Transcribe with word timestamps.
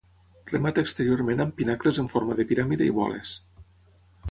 Remata 0.53 0.83
exteriorment 0.85 1.43
amb 1.45 1.53
pinacles 1.59 2.01
en 2.05 2.11
forma 2.15 2.39
de 2.41 2.49
piràmide 2.53 2.91
i 2.91 2.97
boles. 2.99 3.37